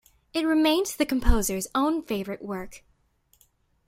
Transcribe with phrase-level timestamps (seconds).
[0.33, 2.81] It remained the composer's own favorite work.